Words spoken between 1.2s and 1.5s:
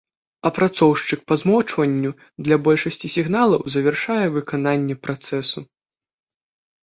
па